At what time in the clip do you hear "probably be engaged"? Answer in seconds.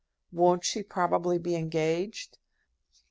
0.81-2.39